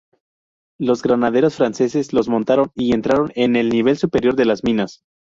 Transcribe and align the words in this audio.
Los 0.79 1.03
granaderos 1.03 1.53
franceses 1.57 2.11
los 2.11 2.27
mataron 2.27 2.71
y 2.73 2.95
entraron 2.95 3.31
en 3.35 3.55
el 3.55 3.69
nivel 3.69 3.99
superior 3.99 4.35
de 4.35 4.45
las 4.45 4.63
minas. 4.63 5.03